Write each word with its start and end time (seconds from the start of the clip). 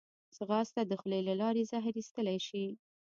ځغاسته 0.35 0.81
د 0.85 0.91
خولې 0.99 1.19
له 1.27 1.33
لارې 1.41 1.67
زهر 1.71 1.93
ایستلی 1.99 2.37
شي 2.47 2.65